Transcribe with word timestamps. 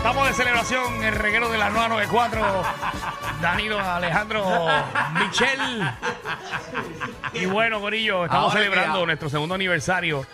Estamos 0.00 0.26
de 0.28 0.32
celebración, 0.32 1.04
el 1.04 1.14
reguero 1.14 1.50
de 1.50 1.58
la 1.58 1.68
994. 1.68 2.62
Danilo, 3.42 3.78
Alejandro, 3.78 4.46
Michelle. 5.12 5.92
Y 7.34 7.44
bueno, 7.44 7.80
Corillo, 7.82 8.24
estamos 8.24 8.46
Ahora 8.46 8.60
celebrando 8.64 9.04
nuestro 9.04 9.28
segundo 9.28 9.54
aniversario. 9.54 10.24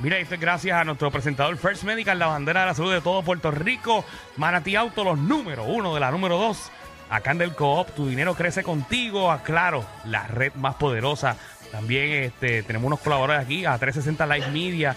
Mira, 0.00 0.18
esto 0.18 0.34
es 0.34 0.40
gracias 0.42 0.76
a 0.76 0.84
nuestro 0.84 1.10
presentador 1.10 1.56
First 1.56 1.84
Medical, 1.84 2.18
la 2.18 2.26
bandera 2.26 2.60
de 2.60 2.66
la 2.66 2.74
salud 2.74 2.92
de 2.92 3.00
todo 3.00 3.22
Puerto 3.22 3.50
Rico. 3.50 4.04
Manatí 4.36 4.76
Auto, 4.76 5.04
los 5.04 5.18
número 5.18 5.64
uno 5.64 5.94
de 5.94 6.00
la 6.00 6.10
número 6.10 6.36
dos. 6.36 6.70
Acá 7.08 7.30
en 7.30 7.38
Del 7.38 7.54
Coop, 7.54 7.94
tu 7.94 8.06
dinero 8.06 8.34
crece 8.34 8.62
contigo. 8.62 9.32
A 9.32 9.42
Claro, 9.42 9.86
la 10.04 10.26
red 10.26 10.52
más 10.56 10.74
poderosa. 10.74 11.38
También 11.72 12.24
este, 12.24 12.62
tenemos 12.62 12.88
unos 12.88 13.00
colaboradores 13.00 13.46
aquí, 13.46 13.64
a 13.64 13.78
360 13.78 14.26
Live 14.26 14.50
Media, 14.50 14.94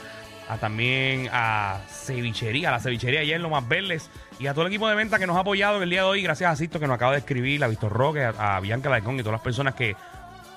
a 0.47 0.57
también 0.57 1.29
a 1.31 1.81
Cevichería, 1.89 2.69
a 2.69 2.71
la 2.73 2.79
Cevichería 2.79 3.21
ayer 3.21 3.35
en 3.35 3.41
Lo 3.41 3.49
Más 3.49 3.67
Verdes, 3.67 4.09
y 4.39 4.47
a 4.47 4.53
todo 4.53 4.63
el 4.63 4.71
equipo 4.71 4.87
de 4.87 4.95
venta 4.95 5.19
que 5.19 5.27
nos 5.27 5.35
ha 5.35 5.41
apoyado 5.41 5.77
en 5.77 5.83
el 5.83 5.89
día 5.89 6.01
de 6.01 6.07
hoy. 6.07 6.21
Gracias 6.21 6.51
a 6.51 6.55
Sisto 6.55 6.79
que 6.79 6.87
nos 6.87 6.95
acaba 6.95 7.13
de 7.13 7.19
escribir, 7.19 7.63
a 7.63 7.67
Víctor 7.67 7.91
Roque, 7.91 8.23
a, 8.23 8.57
a 8.57 8.59
Bianca 8.59 8.89
Laicón 8.89 9.15
y 9.15 9.19
todas 9.19 9.33
las 9.33 9.41
personas 9.41 9.75
que 9.75 9.95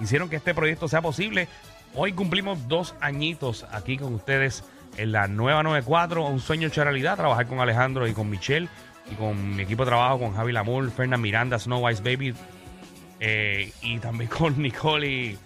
hicieron 0.01 0.29
que 0.29 0.37
este 0.37 0.55
proyecto 0.55 0.89
sea 0.89 1.03
posible. 1.03 1.49
Hoy 1.95 2.13
cumplimos 2.13 2.69
dos 2.69 2.95
añitos 3.01 3.67
aquí 3.73 3.97
con 3.97 4.15
ustedes 4.15 4.65
en 4.97 5.13
la 5.13 5.29
nueva 5.29 5.63
94, 5.63 6.27
un 6.27 6.41
sueño 6.41 6.69
hecho 6.69 6.85
realidad, 6.85 7.17
trabajar 7.17 7.47
con 7.47 7.61
Alejandro 7.61 8.07
y 8.07 8.13
con 8.13 8.29
Michelle 8.29 8.69
y 9.11 9.15
con 9.15 9.57
mi 9.57 9.63
equipo 9.63 9.85
de 9.85 9.91
trabajo, 9.91 10.19
con 10.19 10.35
Javi 10.35 10.53
Lamour, 10.53 10.91
Fernand 10.91 11.23
Miranda, 11.23 11.59
Snow 11.59 11.85
White 11.85 12.03
Baby 12.03 12.35
eh, 13.19 13.73
y 13.83 13.99
también 13.99 14.31
con 14.31 14.57
Nicole 14.63 15.07
y, 15.09 15.39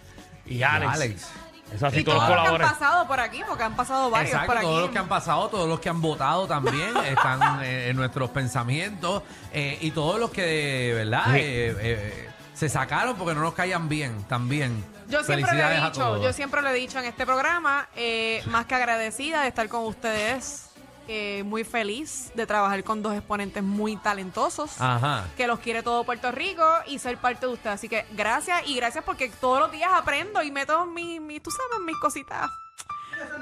y 0.46 0.62
Alex. 0.62 0.92
Alex. 0.92 1.32
Eso 1.74 1.86
así, 1.86 2.00
Y 2.00 2.04
todos 2.04 2.18
todos 2.18 2.28
los 2.28 2.28
los 2.28 2.28
que 2.28 2.40
han 2.40 2.46
colaboradores. 2.46 2.78
pasado 2.78 3.06
por 3.08 3.20
aquí, 3.20 3.42
porque 3.46 3.62
han 3.64 3.76
pasado 3.76 4.10
varios 4.10 4.30
Exacto, 4.30 4.46
por 4.46 4.56
aquí. 4.58 4.66
todos 4.66 4.80
los 4.82 4.90
que 4.90 4.98
han 4.98 5.08
pasado, 5.08 5.48
todos 5.48 5.68
los 5.68 5.80
que 5.80 5.88
han 5.88 6.00
votado 6.00 6.46
también 6.46 6.96
están 7.06 7.62
eh, 7.64 7.88
en 7.90 7.96
nuestros 7.96 8.30
pensamientos 8.30 9.22
eh, 9.52 9.78
y 9.80 9.90
todos 9.90 10.18
los 10.20 10.30
que, 10.30 10.92
¿verdad? 10.94 11.24
Sí. 11.26 11.38
Eh, 11.40 11.76
eh, 11.80 12.30
se 12.54 12.68
sacaron 12.68 13.16
porque 13.16 13.34
no 13.34 13.40
nos 13.40 13.54
caían 13.54 13.88
bien 13.88 14.22
también. 14.28 14.84
Yo 15.08 15.22
siempre 15.24 15.36
le 15.36 15.42
Felicidades 15.46 15.78
he 15.78 15.82
a 15.82 15.90
dicho, 15.90 16.00
todos. 16.02 16.22
yo 16.22 16.32
siempre 16.32 16.62
le 16.62 16.70
he 16.70 16.74
dicho 16.74 16.98
en 17.00 17.04
este 17.06 17.26
programa, 17.26 17.88
eh, 17.96 18.42
más 18.46 18.66
que 18.66 18.74
agradecida 18.76 19.42
de 19.42 19.48
estar 19.48 19.68
con 19.68 19.84
ustedes, 19.84 20.70
eh, 21.08 21.42
muy 21.44 21.64
feliz 21.64 22.32
de 22.34 22.46
trabajar 22.46 22.82
con 22.84 23.02
dos 23.02 23.14
exponentes 23.14 23.62
muy 23.62 23.96
talentosos. 23.96 24.80
Ajá. 24.80 25.26
que 25.36 25.46
los 25.46 25.58
quiere 25.60 25.82
todo 25.82 26.04
Puerto 26.04 26.30
Rico 26.32 26.64
y 26.86 26.98
ser 26.98 27.18
parte 27.18 27.46
de 27.46 27.52
usted. 27.52 27.70
Así 27.70 27.88
que 27.88 28.04
gracias 28.12 28.62
y 28.66 28.76
gracias 28.76 29.04
porque 29.04 29.28
todos 29.40 29.58
los 29.60 29.70
días 29.72 29.90
aprendo 29.94 30.42
y 30.42 30.50
meto 30.50 30.86
mis, 30.86 31.20
mis 31.20 31.42
tú 31.42 31.50
sabes, 31.50 31.84
mis 31.84 31.96
cositas. 31.98 32.50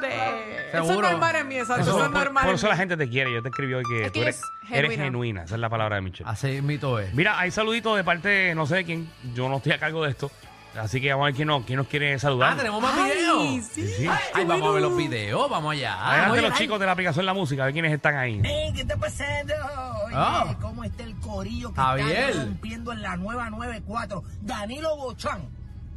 De... 0.01 0.69
Eso 0.69 0.79
es 0.83 0.87
Seguro. 0.87 1.11
normal 1.11 1.37
en 1.37 1.49
mí, 1.49 1.57
exacto. 1.57 1.83
Eso- 1.83 1.91
Eso, 1.93 2.05
es 2.05 2.11
por, 2.11 2.25
normal. 2.25 2.43
por 2.45 2.51
en 2.51 2.55
eso 2.57 2.69
la 2.69 2.77
gente 2.77 2.97
te 2.97 3.09
quiere. 3.09 3.33
Yo 3.33 3.43
te 3.43 3.49
escribí 3.49 3.73
hoy 3.75 3.85
que 3.89 4.03
Es 4.05 4.13
tú 4.13 4.13
que 4.21 4.23
eres, 4.23 4.37
es 4.65 4.71
eres 4.71 4.97
genuina. 4.97 5.45
Esa 5.45 5.55
es 5.55 5.61
la 5.61 5.71
palabra 5.71 5.97
de 5.97 6.03
Michelle. 6.03 6.29
Así 6.29 6.61
mito 6.63 6.99
es. 6.99 7.13
Mira, 7.15 7.39
hay 7.39 7.51
saluditos 7.51 7.97
de 7.97 8.05
parte, 8.05 8.55
no 8.55 8.67
sé 8.67 8.77
de 8.77 8.85
quién. 8.85 9.11
Yo 9.35 9.49
no 9.49 9.57
estoy 9.57 9.73
a 9.73 9.79
cargo 9.79 10.03
de 10.05 10.11
esto. 10.11 10.31
Así 10.79 11.01
que 11.03 11.11
vamos 11.11 11.25
a 11.25 11.27
ver 11.27 11.35
quién 11.35 11.49
nos, 11.49 11.65
quién 11.65 11.77
nos 11.77 11.87
quiere 11.87 12.19
saludar. 12.19 12.55
Ah, 12.55 12.57
tenemos 12.57 12.81
más 12.83 12.95
videos. 13.05 13.65
sí. 13.67 13.87
Sí. 13.87 14.07
Ay, 14.35 14.45
vamos 14.47 14.69
a 14.69 14.73
ver 14.73 14.83
los 14.83 14.97
videos, 14.97 15.51
vamos 15.51 15.73
allá. 15.73 15.95
Adelante 16.09 16.33
Oye, 16.39 16.49
los 16.49 16.59
chicos 16.59 16.81
de 16.81 16.87
la 16.87 16.93
aplicación 16.93 17.27
La 17.27 17.35
Música, 17.35 17.63
a 17.63 17.67
ver 17.67 17.75
quiénes 17.75 17.93
están 17.93 18.17
ahí. 18.17 18.41
Ey, 18.43 18.73
¿qué 18.73 18.81
está 18.83 18.97
pasando? 18.97 19.53
Oye, 20.07 20.15
Ah. 20.17 20.57
¿cómo 20.61 20.83
está 20.85 21.03
el 21.05 21.15
corillo 21.17 21.71
que 21.75 21.81
Javier. 21.81 22.31
está 22.31 22.45
rompiendo 22.45 22.93
en 22.93 23.03
la 23.03 23.17
nueva 23.17 23.51
94? 23.51 24.25
Danilo 24.41 24.97
Bochán, 24.97 25.43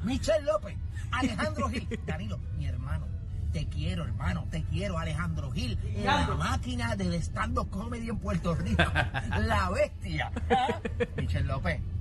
Michelle 0.04 0.42
López, 0.44 0.78
Alejandro 1.12 1.70
Gil. 1.70 1.88
Danilo, 2.06 2.38
mi 2.58 2.66
hermano, 2.66 3.08
te 3.54 3.68
quiero, 3.68 4.04
hermano, 4.04 4.46
te 4.52 4.64
quiero, 4.66 4.98
Alejandro 4.98 5.52
Gil. 5.52 5.80
La 6.04 6.28
máquina 6.28 6.98
del 6.98 7.14
stand-up 7.16 7.70
comedy 7.70 8.10
en 8.10 8.18
Puerto 8.20 8.54
Rico. 8.56 8.84
la 9.40 9.70
bestia. 9.70 10.32
¿Ah? 10.50 10.80
Michelle 11.16 11.46
López, 11.46 11.80
¿por 11.82 11.95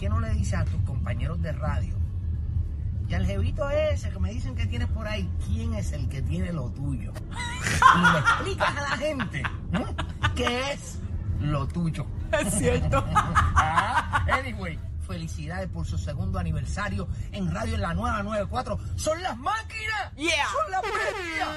qué 0.00 0.08
no 0.08 0.18
le 0.18 0.30
dices 0.30 0.54
a 0.54 0.64
tus 0.64 0.80
compañeros 0.82 1.42
de 1.42 1.52
radio? 1.52 1.94
Y 3.06 3.12
al 3.14 3.26
jevito 3.26 3.68
ese 3.68 4.08
que 4.08 4.18
me 4.18 4.30
dicen 4.30 4.54
que 4.54 4.64
tienes 4.64 4.88
por 4.88 5.06
ahí, 5.06 5.30
¿quién 5.46 5.74
es 5.74 5.92
el 5.92 6.08
que 6.08 6.22
tiene 6.22 6.52
lo 6.54 6.70
tuyo? 6.70 7.12
Y 7.30 8.12
le 8.12 8.18
explicas 8.18 8.76
a 8.76 8.80
la 8.80 8.96
gente 8.96 9.42
¿no? 9.72 9.84
qué 10.34 10.72
es 10.72 10.98
lo 11.40 11.66
tuyo. 11.68 12.06
Es 12.32 12.54
cierto. 12.54 13.04
Ah, 13.62 14.24
anyway, 14.32 14.78
felicidades 15.06 15.68
por 15.68 15.84
su 15.84 15.98
segundo 15.98 16.38
aniversario 16.38 17.08
en 17.32 17.52
Radio 17.52 17.74
en 17.74 17.82
la 17.82 17.92
Nueva 17.92 18.22
94. 18.22 18.78
¡Son 18.96 19.22
las 19.22 19.36
máquinas! 19.36 20.14
Yeah. 20.16 20.30
¡Son 20.50 20.70
las 20.70 20.82
bestias! 20.82 21.48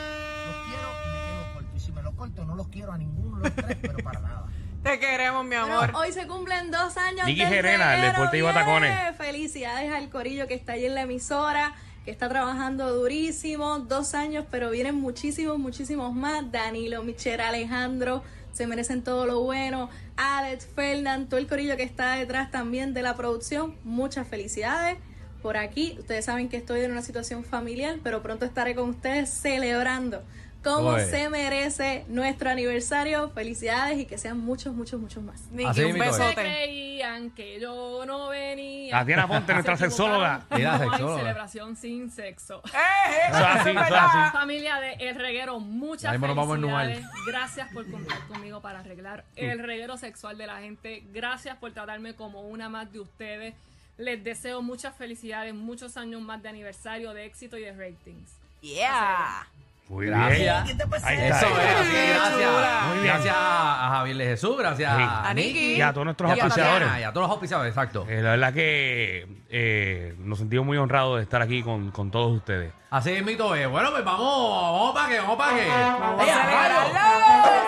Los 0.47 0.55
quiero 0.65 0.89
y 1.05 1.09
me 1.09 1.21
quedo 1.23 1.53
corto. 1.53 1.75
Y 1.75 1.79
si 1.79 1.91
me 1.93 2.01
lo 2.03 2.15
corto, 2.15 2.45
no 2.45 2.55
los 2.55 2.67
quiero 2.67 2.91
a 2.91 2.97
ninguno 2.97 3.37
de 3.37 3.43
los 3.43 3.55
tres, 3.55 3.77
pero 3.81 3.97
para 3.99 4.19
nada. 4.19 4.45
Te 4.83 4.99
queremos, 4.99 5.45
mi 5.45 5.55
amor. 5.55 5.77
Bueno, 5.77 5.99
hoy 5.99 6.11
se 6.11 6.27
cumplen 6.27 6.69
dos 6.69 6.97
años 6.97 7.25
Nicky 7.25 7.45
Gerena, 7.45 7.95
el 7.95 8.01
Deporte 8.01 8.37
Iba. 8.37 8.53
Tacones. 8.53 9.15
Felicidades 9.15 9.89
al 9.93 10.09
corillo 10.09 10.45
que 10.45 10.55
está 10.55 10.73
ahí 10.73 10.85
en 10.85 10.93
la 10.93 11.03
emisora, 11.03 11.73
que 12.03 12.11
está 12.11 12.27
trabajando 12.27 12.93
durísimo. 12.93 13.79
Dos 13.79 14.13
años, 14.13 14.45
pero 14.51 14.71
vienen 14.71 14.95
muchísimos, 14.95 15.57
muchísimos 15.57 16.13
más. 16.13 16.51
Danilo, 16.51 17.01
Michelle, 17.01 17.41
Alejandro, 17.41 18.23
se 18.51 18.67
merecen 18.67 19.05
todo 19.05 19.25
lo 19.25 19.39
bueno. 19.41 19.89
Alex, 20.17 20.67
Fernand, 20.75 21.29
todo 21.29 21.39
el 21.39 21.47
corillo 21.47 21.77
que 21.77 21.83
está 21.83 22.15
detrás 22.15 22.51
también 22.51 22.93
de 22.93 23.03
la 23.03 23.15
producción. 23.15 23.77
Muchas 23.85 24.27
felicidades 24.27 24.97
por 25.41 25.55
aquí. 25.55 25.95
Ustedes 25.97 26.25
saben 26.25 26.49
que 26.49 26.57
estoy 26.57 26.81
en 26.81 26.91
una 26.91 27.03
situación 27.03 27.45
familiar, 27.45 27.99
pero 28.03 28.21
pronto 28.21 28.43
estaré 28.43 28.75
con 28.75 28.89
ustedes 28.89 29.29
celebrando 29.29 30.23
como 30.63 30.89
Oye. 30.89 31.05
se 31.05 31.29
merece 31.29 32.05
nuestro 32.07 32.49
aniversario. 32.49 33.29
Felicidades 33.31 33.99
y 33.99 34.05
que 34.05 34.17
sean 34.17 34.39
muchos, 34.39 34.73
muchos, 34.73 34.99
muchos 34.99 35.21
más. 35.23 35.41
Nicky, 35.51 35.69
Así 35.69 35.83
un 35.83 35.87
es. 36.01 36.15
Se 36.15 36.21
besote. 36.23 36.33
creían 36.35 37.31
que 37.31 37.59
yo 37.59 38.03
no 38.05 38.29
venía. 38.29 38.97
Tatiana 38.99 39.27
Ponte, 39.27 39.53
nuestra 39.53 39.77
Se 39.77 39.85
equivocaron. 39.85 40.21
sexóloga. 40.41 40.45
Mira, 40.57 40.77
No 40.77 40.83
hay 40.83 40.89
sexóloga. 40.89 41.17
celebración 41.19 41.75
sin 41.75 42.11
sexo. 42.11 42.61
Eh, 42.73 43.11
eh, 43.11 43.29
Eso 43.29 43.37
es 43.39 43.45
así, 43.45 43.69
eso 43.69 43.79
es 43.81 43.91
así. 43.91 44.31
Familia 44.31 44.79
de 44.79 44.93
El 44.93 45.15
Reguero, 45.15 45.59
muchas 45.59 46.03
Ya 46.03 46.11
mismo 46.13 46.27
nos 46.27 46.35
vamos 46.35 46.53
a 46.53 46.57
ennuar. 46.57 46.85
felicidades. 46.87 47.17
Gracias 47.27 47.73
por 47.73 47.91
contar 47.91 48.17
conmigo 48.27 48.61
para 48.61 48.79
arreglar 48.79 49.25
el 49.35 49.59
reguero 49.59 49.97
sexual 49.97 50.37
de 50.37 50.47
la 50.47 50.59
gente. 50.61 51.03
Gracias 51.11 51.57
por 51.57 51.71
tratarme 51.73 52.15
como 52.15 52.41
una 52.41 52.69
más 52.69 52.91
de 52.91 52.99
ustedes. 53.01 53.53
Les 53.97 54.23
deseo 54.23 54.61
muchas 54.61 54.95
felicidades, 54.95 55.53
muchos 55.53 55.97
años 55.97 56.21
más 56.21 56.41
de 56.41 56.49
aniversario, 56.49 57.13
de 57.13 57.25
éxito 57.25 57.57
y 57.57 57.61
de 57.61 57.73
ratings. 57.73 58.31
Yeah. 58.61 59.45
Muy 59.89 60.07
Gracias. 60.07 60.69
Está. 60.69 60.85
Eso 61.13 61.45
es, 61.45 61.75
así, 61.75 61.95
gracias. 62.09 62.87
Muy 62.87 62.93
bien. 62.99 63.05
Gracias 63.13 63.35
a 63.37 63.89
Javier 63.91 64.17
de 64.17 64.25
Jesús, 64.25 64.57
gracias 64.57 64.95
Sí. 64.95 65.01
a, 65.03 65.29
A 65.29 65.33
Nicky. 65.33 65.73
Y 65.75 65.81
a 65.81 65.93
todos 65.93 66.05
nuestros 66.05 66.29
y 66.29 66.33
a 66.33 66.35
Tatiana, 66.47 66.69
auspiciadores. 66.71 67.01
y 67.01 67.03
a 67.03 67.09
todos 67.13 67.23
los 67.25 67.31
auspiciadores, 67.31 67.69
exacto. 67.71 68.05
Eh, 68.09 68.21
la 68.21 68.31
verdad 68.31 68.53
que 68.53 69.27
eh, 69.49 70.15
nos 70.19 70.39
sentimos 70.39 70.65
muy 70.65 70.77
honrados 70.77 71.17
de 71.17 71.23
estar 71.23 71.41
aquí 71.41 71.61
con, 71.61 71.91
con 71.91 72.09
todos 72.11 72.31
ustedes. 72.35 72.73
Así 72.89 73.11
es, 73.11 73.23
mito. 73.25 73.49
Bueno, 73.49 73.91
pues 73.91 74.03
vamos, 74.05 74.49
vamos 74.71 74.93
para 74.95 75.09
que, 75.09 75.19
vamos 75.19 75.37
para 75.37 75.55
que. 75.55 75.67
Vamos. 75.67 77.62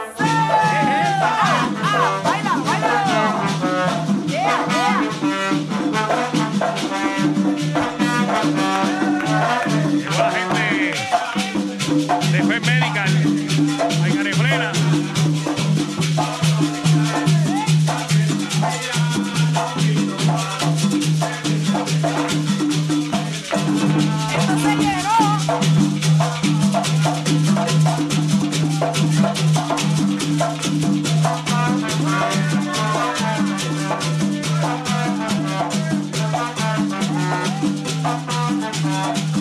the 38.65 38.71
car. 38.81 39.34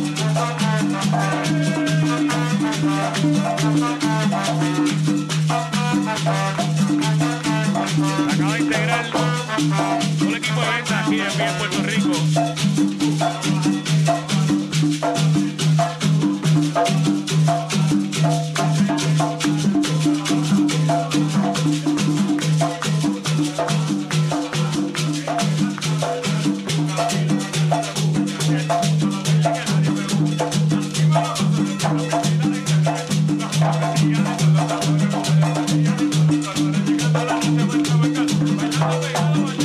Lord. 39.35 39.64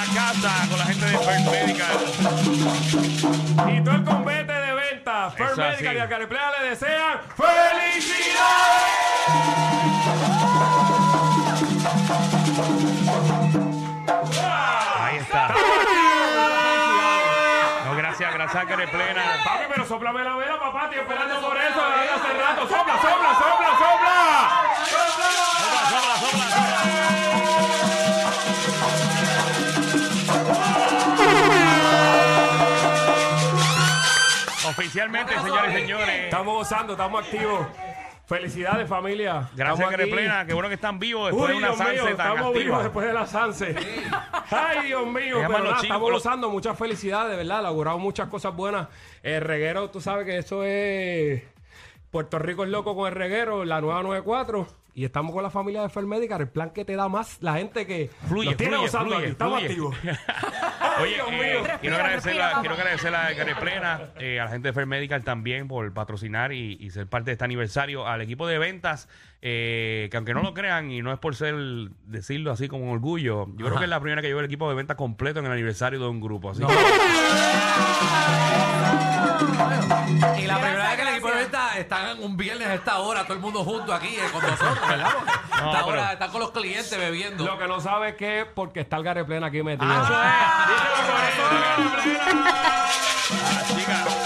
La 0.00 0.14
casa 0.14 0.66
con 0.68 0.78
la 0.78 0.84
gente 0.86 1.04
de 1.04 1.18
First 1.18 1.50
Medical. 1.50 1.96
Y 3.68 3.80
todo 3.84 3.94
el 3.94 4.04
combate 4.04 4.52
de 4.52 4.72
venta, 4.74 5.30
First 5.30 5.52
Eso 5.52 5.62
así. 5.62 5.70
Medical 5.72 5.96
y 5.96 5.98
Alcareplea 5.98 6.50
le 6.60 6.68
desean 6.70 7.20
¡Felicidades! 7.36 8.40
Ahí 15.00 15.16
está. 15.18 15.48
No, 17.84 17.96
gracias, 17.96 18.32
gracias, 18.34 18.62
Álgare 18.62 18.88
plena. 18.88 19.22
Papi, 19.44 19.64
pero 19.68 19.84
soplame 19.86 20.24
la 20.24 20.36
vela, 20.36 20.58
papá, 20.58 20.84
estoy 20.84 21.00
esperando 21.00 21.40
por 21.40 21.56
eso 21.56 21.80
desde 21.90 22.10
hace 22.14 22.32
rato. 22.40 22.62
¡Sopla, 22.62 22.94
sopla, 22.94 23.34
sopla, 23.34 23.70
sopla! 23.78 24.50
Sopla, 24.86 25.09
Oficialmente, 34.68 35.32
señores 35.38 35.72
y 35.72 35.80
señores. 35.80 36.24
Estamos 36.24 36.54
gozando, 36.54 36.92
estamos 36.92 37.24
activos. 37.24 37.66
Felicidades, 38.26 38.88
familia. 38.88 39.48
Gracias, 39.56 39.88
plena. 39.88 40.46
Qué 40.46 40.54
bueno 40.54 40.68
que 40.68 40.76
están 40.76 40.98
vivos 41.00 41.30
después 41.32 41.50
Uy, 41.50 41.52
de 41.52 41.58
una 41.58 41.66
Dios 41.74 41.78
mío, 41.80 41.86
Sanse 41.88 42.14
tan 42.14 42.28
estamos 42.28 42.52
vivos 42.52 42.58
activa. 42.58 42.82
después 42.84 43.06
de 43.06 43.12
la 43.12 43.26
Sanse. 43.26 43.74
Ay, 44.50 44.86
Dios 44.86 45.06
mío, 45.06 45.36
pero 45.38 45.48
los 45.48 45.50
nada, 45.50 45.66
chicos, 45.68 45.82
estamos 45.82 46.10
gozando, 46.12 46.50
muchas 46.50 46.78
felicidades, 46.78 47.30
de 47.32 47.36
verdad, 47.36 47.62
logramos 47.64 48.00
muchas 48.00 48.28
cosas 48.28 48.54
buenas. 48.54 48.86
El 49.24 49.40
reguero, 49.40 49.90
tú 49.90 50.00
sabes 50.00 50.26
que 50.26 50.38
eso 50.38 50.62
es 50.62 51.42
Puerto 52.12 52.38
Rico 52.38 52.62
es 52.62 52.70
loco 52.70 52.94
con 52.94 53.08
el 53.08 53.14
reguero, 53.14 53.64
la 53.64 53.80
nueva 53.80 54.02
94. 54.04 54.66
Y 54.94 55.04
estamos 55.04 55.32
con 55.32 55.42
la 55.42 55.50
familia 55.50 55.82
de 55.82 55.88
Fermedical, 55.88 56.40
el 56.40 56.48
plan 56.48 56.70
que 56.70 56.84
te 56.84 56.94
da 56.94 57.08
más 57.08 57.38
la 57.40 57.54
gente 57.54 57.86
que 57.86 58.10
Fluye, 58.28 58.50
nos 58.50 58.56
tiene 58.56 58.72
fluye, 58.74 58.86
gozando 58.86 59.10
fluye, 59.10 59.22
aquí. 59.24 59.32
Estamos 59.32 59.60
fluye. 59.60 59.68
activos. 59.70 59.96
Oye, 61.02 61.16
eh, 61.16 61.62
quiero 61.80 61.96
Respira, 61.96 61.96
agradecer 61.96 62.32
respira, 62.34 62.56
a, 62.56 62.60
quiero 62.60 62.74
agradecer 62.74 63.14
a 63.14 63.32
Gare 63.32 63.54
Plena, 63.56 64.00
eh, 64.18 64.40
a 64.40 64.44
la 64.44 64.50
gente 64.50 64.68
de 64.68 64.72
Fair 64.72 64.86
Medical 64.86 65.22
también 65.24 65.68
por 65.68 65.92
patrocinar 65.92 66.52
y, 66.52 66.76
y 66.80 66.90
ser 66.90 67.06
parte 67.06 67.26
de 67.30 67.32
este 67.32 67.44
aniversario, 67.44 68.06
al 68.06 68.20
equipo 68.20 68.46
de 68.46 68.58
ventas, 68.58 69.08
eh, 69.42 70.08
que 70.10 70.16
aunque 70.16 70.34
no 70.34 70.42
lo 70.42 70.52
crean 70.54 70.90
y 70.90 71.00
no 71.02 71.12
es 71.12 71.18
por 71.18 71.34
ser 71.34 71.54
decirlo 72.06 72.52
así 72.52 72.68
como 72.68 72.84
un 72.84 72.90
orgullo, 72.90 73.46
yo 73.56 73.66
creo 73.66 73.78
que 73.78 73.84
es 73.84 73.90
la 73.90 74.00
primera 74.00 74.20
que 74.22 74.28
llevo 74.28 74.40
el 74.40 74.46
equipo 74.46 74.68
de 74.68 74.74
ventas 74.74 74.96
completo 74.96 75.40
en 75.40 75.46
el 75.46 75.52
aniversario 75.52 75.98
de 75.98 76.06
un 76.08 76.20
grupo. 76.20 76.50
Así 76.50 76.62
Y 80.38 80.46
la 80.46 80.58
primera 80.60 80.88
vez 80.88 80.96
que 80.96 81.02
el 81.02 81.08
equipo 81.08 81.28
de 81.28 81.34
gracias. 81.34 81.50
venta 81.52 81.78
están 81.78 82.22
un 82.22 82.36
viernes 82.36 82.68
a 82.68 82.74
esta 82.74 82.98
hora, 82.98 83.22
todo 83.24 83.34
el 83.34 83.40
mundo 83.40 83.64
junto 83.64 83.92
aquí 83.94 84.08
eh, 84.08 84.28
con 84.32 84.42
nosotros, 84.42 84.88
¿verdad? 84.88 85.08
Esta 85.60 85.84
hora 85.84 86.12
están 86.14 86.30
con 86.30 86.40
los 86.40 86.50
clientes 86.52 86.96
bebiendo. 86.98 87.44
Lo 87.44 87.58
que 87.58 87.68
no 87.68 87.80
sabe 87.80 88.10
es 88.10 88.14
que 88.16 88.40
es 88.40 88.46
porque 88.46 88.80
está 88.80 88.96
el 88.96 89.02
Gare 89.02 89.24
Plena 89.26 89.48
aquí 89.48 89.62
metido. 89.62 89.90
Ah, 89.92 90.66
chica, 93.66 94.19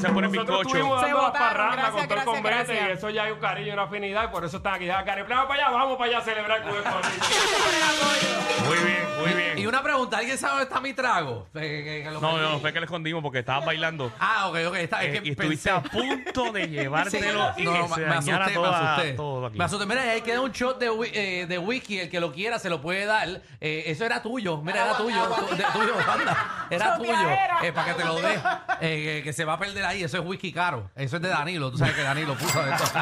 gracias 0.00 0.12
por 0.12 0.24
el 0.24 0.32
Nosotros 0.32 0.58
bizcocho. 0.58 0.76
estuvimos 0.76 1.00
Se 1.00 1.06
dando 1.06 1.18
las 1.22 1.26
votaron, 1.32 1.48
parrandas 1.48 1.76
gracias, 1.76 1.92
con 1.92 2.08
todo 2.08 2.18
el 2.18 2.24
gracias, 2.24 2.34
convete 2.42 2.56
gracias. 2.74 2.88
y 2.88 2.92
eso 2.92 3.10
ya 3.10 3.22
hay 3.24 3.32
un 3.32 3.38
cariño 3.40 3.66
y 3.68 3.70
una 3.70 3.82
afinidad 3.82 4.24
y 4.24 4.28
por 4.28 4.44
eso 4.44 4.56
están 4.58 4.74
aquí. 4.74 4.86
Ya, 4.86 5.04
Plena 5.04 5.48
para 5.48 5.66
allá, 5.66 5.70
vamos 5.76 5.96
para 5.98 6.10
allá 6.10 6.18
a 6.18 6.22
celebrar 6.22 6.62
con 6.62 6.70
el 6.76 6.82
Muy 8.68 8.76
bien, 8.78 9.06
muy 9.20 9.32
bien. 9.42 9.58
Y 9.58 9.66
una 9.66 9.82
pregunta, 9.82 10.18
¿alguien 10.18 10.36
sabe 10.38 10.52
dónde 10.52 10.64
está 10.64 10.80
mi 10.80 10.92
trago? 10.92 11.48
Que- 11.52 12.02
que 12.04 12.10
lo 12.10 12.20
No, 12.20 12.32
perdí. 12.34 12.42
no, 12.52 12.58
fue 12.60 12.72
que 12.72 12.80
le 12.80 12.84
escondimos 12.86 13.22
porque 13.22 13.38
estabas 13.40 13.64
bailando. 13.64 14.12
Ah, 14.20 14.48
ok, 14.48 14.56
ok. 14.68 14.74
Está, 14.76 15.02
eh, 15.04 15.20
que 15.20 15.28
y 15.28 15.30
estuviste 15.32 15.70
pensé- 15.70 15.76
a 15.76 15.82
punto 15.82 16.52
de 16.52 16.68
llevártelo 16.68 17.52
y 17.56 17.64
No, 17.64 17.72
que 17.72 17.78
no, 17.80 17.88
se 17.88 18.00
me 18.00 18.06
dañara 18.06 18.44
asusté, 18.44 18.48
me 18.48 18.54
toda- 18.66 18.92
asusté. 18.94 19.12
todo 19.14 19.46
aquí. 19.46 19.58
Me 19.58 19.64
asusté. 19.64 19.86
Mira, 19.86 20.02
ahí 20.02 20.20
queda 20.20 20.40
un 20.40 20.52
shot 20.52 20.78
de, 20.78 20.90
wi- 20.90 21.10
eh, 21.12 21.46
de 21.48 21.58
whisky. 21.58 21.98
El 22.00 22.10
que 22.10 22.20
lo 22.20 22.32
quiera 22.32 22.58
se 22.58 22.68
lo 22.70 22.80
puede 22.80 23.04
dar. 23.06 23.28
Eh, 23.60 23.84
eso 23.86 24.04
era 24.04 24.22
tuyo. 24.22 24.58
Mira, 24.58 24.84
era 24.84 24.96
tuyo. 24.96 25.22
Tu- 25.48 25.56
de- 25.56 25.64
tuyo, 25.72 25.94
anda. 26.12 26.66
Era 26.70 26.96
tuyo. 26.98 27.12
Choteadera. 27.12 27.58
Eh, 27.62 27.72
para 27.72 27.86
que 27.86 27.94
te 27.94 28.04
lo 28.04 28.20
dé. 28.20 28.34
Eh, 28.80 29.02
que, 29.16 29.22
que 29.24 29.32
se 29.32 29.44
va 29.46 29.54
a 29.54 29.58
perder 29.58 29.84
ahí. 29.88 30.02
Eso 30.04 30.18
es 30.18 30.24
whisky 30.24 30.52
caro. 30.52 30.90
Eso 30.94 31.16
es 31.16 31.22
de 31.22 31.28
Danilo. 31.28 31.70
Tú 31.70 31.78
sabes 31.78 31.94
que 31.94 32.02
Danilo 32.02 32.34
puso 32.36 32.64
esto. 32.66 32.84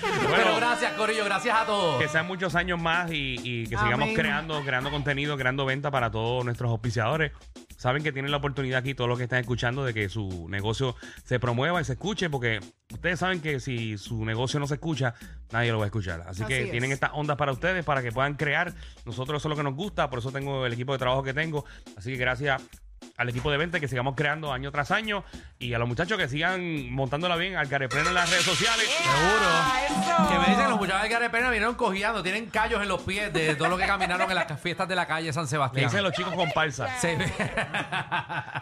Pero 0.00 0.28
Bueno, 0.28 0.56
gracias, 0.56 0.92
Corillo. 0.94 1.24
Gracias 1.24 1.56
a 1.56 1.64
todos. 1.66 2.00
que 2.00 2.08
sean 2.08 2.26
muchos 2.26 2.54
años 2.54 2.80
más 2.80 3.10
y, 3.10 3.36
y 3.42 3.62
que 3.64 3.76
sigamos 3.76 3.94
Amén. 4.02 4.14
creando, 4.14 4.62
creando 4.64 4.90
contenido, 4.90 5.36
creando 5.36 5.64
venta 5.66 5.90
para 5.90 6.10
todos 6.10 6.44
nuestros 6.44 6.70
auspiciadores. 6.70 7.32
Saben 7.76 8.02
que 8.02 8.12
tienen 8.12 8.30
la 8.30 8.36
oportunidad 8.38 8.78
aquí, 8.78 8.94
todos 8.94 9.08
los 9.08 9.18
que 9.18 9.24
están 9.24 9.40
escuchando, 9.40 9.84
de 9.84 9.92
que 9.92 10.08
su 10.08 10.46
negocio 10.48 10.96
se 11.24 11.38
promueva 11.40 11.80
y 11.80 11.84
se 11.84 11.94
escuche, 11.94 12.30
porque 12.30 12.60
ustedes 12.92 13.18
saben 13.18 13.40
que 13.40 13.60
si 13.60 13.98
su 13.98 14.24
negocio 14.24 14.58
no 14.60 14.66
se 14.66 14.74
escucha, 14.74 15.14
nadie 15.52 15.70
lo 15.72 15.78
va 15.78 15.84
a 15.84 15.86
escuchar. 15.88 16.20
Así, 16.22 16.44
Así 16.44 16.44
que 16.46 16.64
es. 16.64 16.70
tienen 16.70 16.92
estas 16.92 17.10
ondas 17.14 17.36
para 17.36 17.52
ustedes, 17.52 17.84
para 17.84 18.00
que 18.02 18.12
puedan 18.12 18.34
crear. 18.34 18.72
Nosotros 19.04 19.42
eso 19.42 19.48
es 19.48 19.50
lo 19.50 19.56
que 19.56 19.64
nos 19.64 19.74
gusta, 19.74 20.08
por 20.08 20.20
eso 20.20 20.30
tengo 20.32 20.64
el 20.64 20.72
equipo 20.72 20.92
de 20.92 20.98
trabajo 20.98 21.22
que 21.22 21.34
tengo. 21.34 21.64
Así 21.96 22.12
que 22.12 22.16
gracias 22.16 22.62
al 23.16 23.28
equipo 23.28 23.50
de 23.50 23.56
venta 23.56 23.80
que 23.80 23.88
sigamos 23.88 24.14
creando 24.16 24.52
año 24.52 24.70
tras 24.72 24.90
año 24.90 25.24
y 25.58 25.74
a 25.74 25.78
los 25.78 25.88
muchachos 25.88 26.18
que 26.18 26.28
sigan 26.28 26.90
montándola 26.92 27.36
bien 27.36 27.56
al 27.56 27.68
carepleno 27.68 28.08
en 28.08 28.14
las 28.14 28.28
redes 28.30 28.44
sociales. 28.44 28.84
Eso. 28.86 30.28
Que 30.28 30.38
me 30.38 30.46
dicen 30.46 30.68
los 30.70 30.78
muchachos 30.78 31.02
de 31.02 31.08
Carepena 31.10 31.50
vinieron 31.50 31.74
cojeando, 31.74 32.22
tienen 32.22 32.46
callos 32.46 32.82
en 32.82 32.88
los 32.88 33.02
pies 33.02 33.32
de 33.32 33.54
todo 33.54 33.68
lo 33.68 33.76
que 33.76 33.86
caminaron 33.86 34.28
en 34.28 34.34
las 34.34 34.60
fiestas 34.60 34.88
de 34.88 34.96
la 34.96 35.06
calle 35.06 35.32
San 35.32 35.44
Le 35.44 35.48
Sebastián. 35.50 35.84
dicen 35.86 36.02
los 36.02 36.12
chicos 36.12 36.34
comparsa. 36.34 36.88
Sí. 37.00 37.08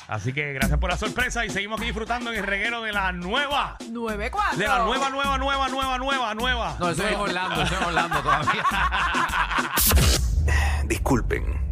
Así 0.09 0.33
que 0.33 0.53
gracias 0.53 0.79
por 0.79 0.91
la 0.91 0.97
sorpresa 0.97 1.45
y 1.45 1.51
seguimos 1.51 1.79
aquí 1.79 1.87
disfrutando 1.87 2.33
en 2.33 2.39
el 2.39 2.47
reguero 2.47 2.83
de 2.83 2.93
la 2.93 3.13
nueva. 3.13 3.77
9-4. 3.81 4.57
De 4.57 4.67
la 4.69 4.79
nueva, 4.81 5.11
nueva, 5.11 5.39
nueva, 5.39 5.69
nueva, 5.69 5.99
nueva, 5.99 6.35
nueva. 6.35 6.77
No, 6.79 6.91
eso 6.91 7.07
es 7.07 7.13
en 7.13 7.21
Orlando, 7.21 7.63
eso 7.63 7.75
es 7.75 7.81
en 7.81 7.87
Orlando 7.87 8.21
todavía. 8.21 8.65
Disculpen, 10.87 11.72